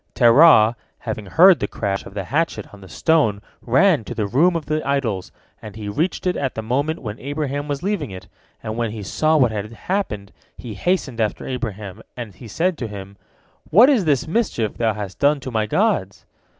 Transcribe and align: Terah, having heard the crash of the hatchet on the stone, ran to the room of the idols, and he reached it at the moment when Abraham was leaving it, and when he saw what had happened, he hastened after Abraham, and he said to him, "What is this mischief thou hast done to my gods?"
Terah, 0.15 0.75
having 0.97 1.27
heard 1.27 1.59
the 1.59 1.67
crash 1.67 2.07
of 2.07 2.15
the 2.15 2.23
hatchet 2.23 2.73
on 2.73 2.81
the 2.81 2.89
stone, 2.89 3.39
ran 3.61 4.03
to 4.05 4.15
the 4.15 4.25
room 4.25 4.55
of 4.55 4.65
the 4.65 4.81
idols, 4.83 5.31
and 5.61 5.75
he 5.75 5.87
reached 5.87 6.25
it 6.25 6.35
at 6.35 6.55
the 6.55 6.63
moment 6.63 7.03
when 7.03 7.19
Abraham 7.19 7.67
was 7.67 7.83
leaving 7.83 8.09
it, 8.09 8.27
and 8.63 8.75
when 8.77 8.89
he 8.89 9.03
saw 9.03 9.37
what 9.37 9.51
had 9.51 9.71
happened, 9.71 10.31
he 10.57 10.73
hastened 10.73 11.21
after 11.21 11.45
Abraham, 11.45 12.01
and 12.17 12.33
he 12.33 12.47
said 12.47 12.79
to 12.79 12.87
him, 12.87 13.15
"What 13.69 13.91
is 13.91 14.05
this 14.05 14.27
mischief 14.27 14.75
thou 14.75 14.95
hast 14.95 15.19
done 15.19 15.39
to 15.41 15.51
my 15.51 15.67
gods?" 15.67 16.25